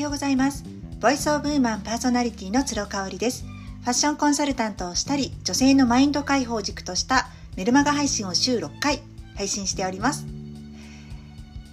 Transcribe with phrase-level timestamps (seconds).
[0.00, 0.64] ようございます。
[1.00, 3.44] ボイスオブウーマンパーソナリティの鶴香織です。
[3.44, 9.02] ファッションコンサルタントをしたり女性のマインド解放軸としたメルマガ配信を週6回
[9.36, 10.26] 配信しております。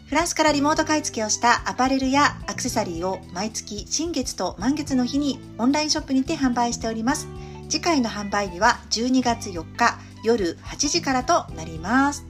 [0.07, 7.28] フランスからリモート買い付けをしたアパレルやアクセサリーを毎月新月と満月の日にオンラインショップにて販売しております。
[7.69, 12.25] 次回の販売日は12月4日夜8時からとなります。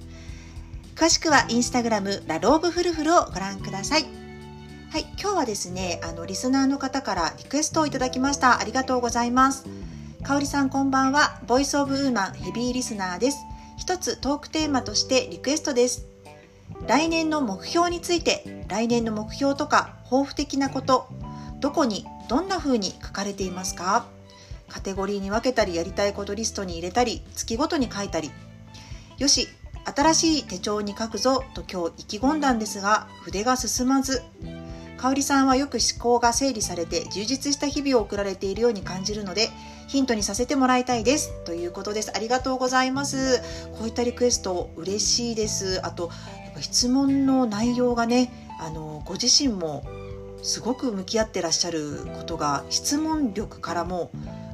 [0.95, 4.16] 詳しくはインスタグラムラローブフルフルをご覧ください。
[4.89, 8.59] はい、今日はですね、あのリスナーの方からリクエストをいただきました。
[8.59, 9.65] ありがとうございます。
[10.23, 11.41] かおりさんこんばんは。
[11.45, 13.37] ボイスオブウーマンヘビーリスナーです。
[13.77, 16.07] 一つトークテーマとしてリクエストです。
[16.87, 21.09] 来年の目標について、来年の目標とか抱負的なこと、
[21.59, 24.05] どこにどんな風に書かれていますか？
[24.69, 28.31] カテゴリーに分けたりやりたいことリストに入れたり月ごとに書いたり
[29.17, 29.47] よし
[29.95, 34.23] 新しい手帳に書くぞと今日意気込んだんですが筆が進まず
[34.97, 39.49] 香里さんはよく思考が整理されて充実した日々を送られているように感じるので
[39.87, 41.31] ヒントにさせてもらいたいです。
[41.45, 42.11] ということです。
[42.13, 43.41] ありがとうございます。
[43.77, 45.79] こういったリクエスト嬉しいです。
[45.85, 46.09] あと
[46.43, 49.85] やっぱ質問の内容がねあのご自身も
[50.41, 54.11] すごく向き合ってらっしゃることが質問力からも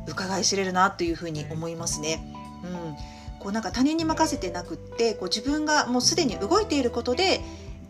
[0.08, 2.24] 伺い知れるなというふうに思いますね。
[2.64, 2.96] うん、
[3.40, 7.42] こうなんか他人に任せてなくってこう自分がもうすでに動いていることで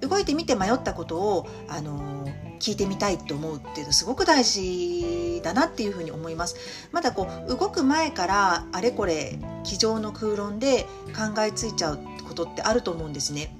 [0.01, 2.27] 動いてみて迷ったことを、あの
[2.63, 6.55] 聞いてみたいと思うっていうのすごく大事だなっていうふうに思います。
[6.93, 13.53] まだこう動く前からあれこれ机上の空論で考えついちゃうことってあると思うんですね。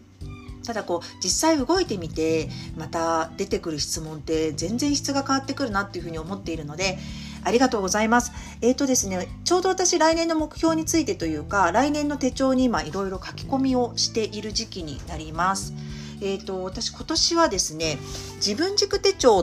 [0.66, 6.98] ただこう実際動いてみてまた出てくる質問って全然質が変わってくるなっていうふうに思っているので
[7.44, 8.32] ありがとうございます。
[8.62, 15.74] えっ、ー、とですね、ちょうど私来年の目標についてというか、来年の手帳に今いろいろ書き込みをしている時期になります。
[16.24, 17.98] え、ー、と、私今年はですね、
[18.38, 19.42] 自分軸手帳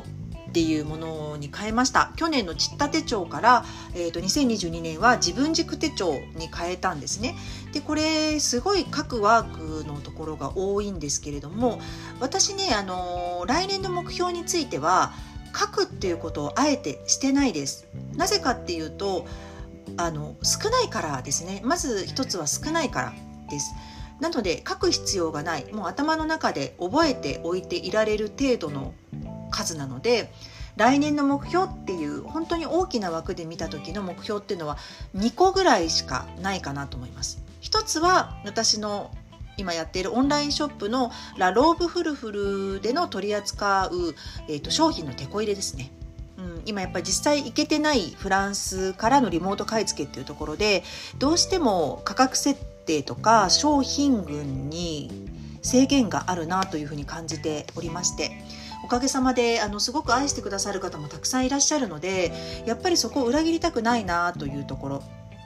[0.51, 2.13] っていうものに変えました。
[2.17, 7.37] 去年のちった手帳から、えーと、2022年は自分軸手帳に変えたんですね。
[7.73, 11.81] でこれすごい各ワークのところが多いんですけれども
[12.19, 15.13] 私ねあの来年の目標については
[15.57, 17.87] 書くっていうことをあえてしてないです。
[18.17, 19.27] なぜかっていうと
[19.97, 21.61] あの少ないからですね。
[21.65, 23.13] まず一つは少ないから
[23.49, 23.73] です。
[24.21, 28.95] なので書く必要がないもう頭の中で覚えておいていられる程度の
[29.51, 30.33] 数なので
[30.77, 34.79] 来年の目標っていう本当に大きな枠で見た時の目標っていうのは
[35.17, 37.43] 2個ぐらいしかないかなと思います。
[37.61, 39.11] 一つは私の
[39.57, 42.33] 今やっているオンラインショップのラローブフルフ
[42.77, 44.15] ルでの取り扱う、
[44.49, 45.93] えーと、商品のテこ入れですね。
[46.65, 50.83] 今やっぱり実際行けてないフランスからのリモート買い付けっていうところで
[51.19, 52.59] どうしても価格設
[52.91, 55.11] 定とか商品群に
[55.63, 58.33] 制限があるなというふうに感じておりまして
[58.85, 62.33] おかげさまであのすごく愛してくださる方もたくさんいらっしゃるので
[62.67, 65.03] やっぱりそこを裏切りたくないなというところ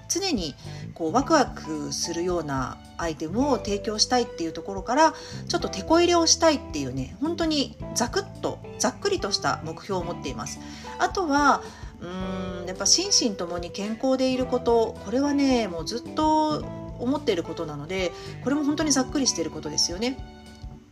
[0.08, 0.54] 常に
[0.94, 5.14] こうワクワクするようなアイテムを提供したいっていうところから
[5.48, 10.60] ちょっと手こ入れをしたいっていうね本当にザクッとざっくりとした目標を持っています。
[10.98, 11.62] あとは
[12.00, 18.12] うーんやっぱ心身ともに健康でいることこれはねもうずっと思っていることなので
[18.42, 20.16] これも本当にざっくりしていることですよね。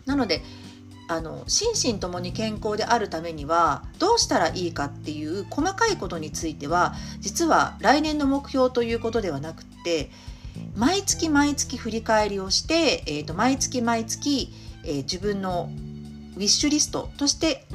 [0.06, 0.42] なので
[1.08, 10.10] あの心身ともに健康であるためにはどうしたらいいかっていう細かいことについては実は来年の目標ということではなくって
[10.76, 14.52] 毎月毎月振り返りをして、えーと、毎月毎月、
[14.84, 15.70] えー、自分の
[16.36, 17.66] ウィッシュリストとして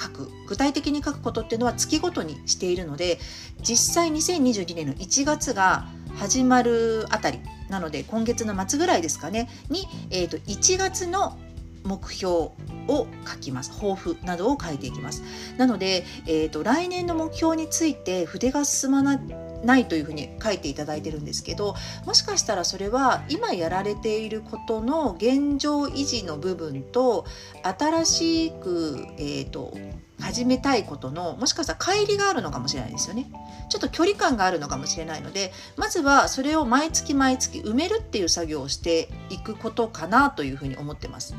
[0.00, 0.30] 書く。
[0.48, 3.18] 具体的に書くことっていうのは月ごとにしているので
[3.62, 11.38] 実際2022年の1月が始まるあたりなので今月の末ぐらいですかねに、えーと1月の
[11.84, 12.50] 目標
[12.88, 13.70] を書きます。
[13.72, 15.22] 抱負などを書いていきます。
[15.56, 19.20] なので、えーと、来年の目標について筆が進まない
[19.64, 21.74] ないというふうに書いていただいてるんですけど
[22.06, 27.24] もしかしたらそれは今やられていることの現状維持の部分と
[27.64, 29.76] 新しく、えーと
[30.20, 33.30] 始めたいことのもしかしたら乖離があるのかもしれないですよね。
[33.68, 41.34] ちょっと距離感があるのかもしれないのでまずはそれを毎月毎月埋めるっていう作業をしていくことかなというふうに思ってます。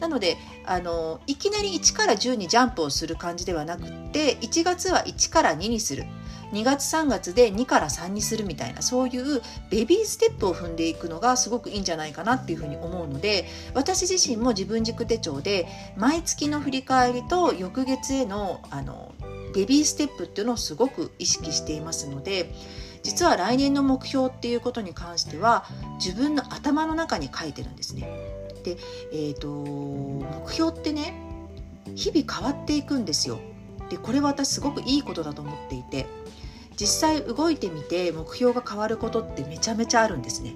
[0.00, 0.36] なので
[0.66, 6.04] あのいきなり1から10にジャンプをする感じではなくって1月は1から2にする。
[6.52, 15.66] 2月3月で2から3にするみたいなそういうベビーステップを踏んでいくのがすごくいいんじゃないかなっていうふうに思うので私自身も自分軸手帳で
[15.96, 19.14] 毎月の振り返りと翌月へのあの
[19.54, 22.52] ベビーステップっていうのをすごく意識していますので
[23.02, 25.64] 実は来年の目標っていうことに関しては
[26.04, 28.02] 自分の頭の中に書いてるんですね。
[28.64, 28.76] で、
[29.12, 31.14] えーと、目標ってね
[31.94, 33.38] 日々変わっていくんですよ。
[33.90, 36.06] でこれは私すごくいいことだと思っていて
[36.78, 40.54] 実際動いてみて目標が変わることってめちゃめちゃあるんですね。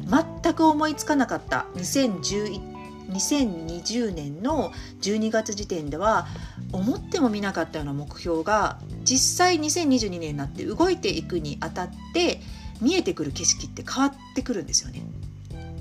[0.00, 1.66] 全く思いつかなかった。
[1.74, 6.26] 2020年の12月時点では
[6.72, 12.40] 思ってもみなかったような目標が実際2022年になって動いていくにあたって
[12.80, 15.02] 見えてくる景色って変わってくるんですよね。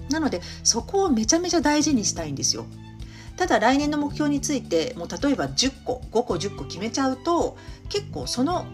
[0.10, 2.66] なのでそこをめちゃめちゃ大事にしたいんですよ。
[3.38, 7.58] ただ来年の目標についてもう例えば10個5個10個決めちゃうと
[7.90, 8.66] 結構その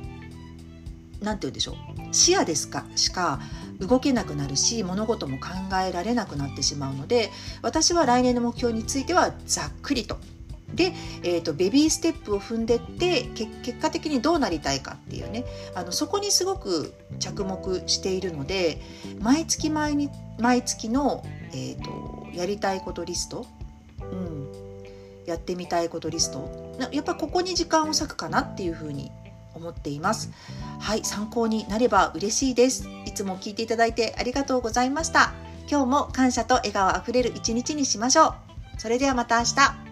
[1.21, 1.75] 何て言うんでしょう
[2.13, 3.39] 視野ですかしか
[3.79, 5.47] 動けなくなるし物事も考
[5.85, 10.17] えられなくなってしまうので私は来年の目標についてはざっくりと。
[10.73, 15.43] で、えーと、ベビーステップを踏んでって結果的にどうなりたいかっていうね。
[15.73, 18.79] あのそこにすごく着目しているので
[19.19, 20.09] 毎月毎に
[20.39, 23.47] 毎月の、えーと、やりたいことリスト、
[23.99, 24.48] うん、
[25.29, 26.77] やってみたいことリスト。
[26.91, 29.11] やっぱここに時間を割くかなっていうふうに
[29.53, 30.31] 思っています。
[30.79, 32.87] はい参考になれば嬉しいです。
[33.05, 35.33] いつも聞いていただいてありがとうございました。
[35.69, 38.33] 今日も感謝と笑顔あふれる一日にしましょう。
[38.77, 39.88] それではまた明日。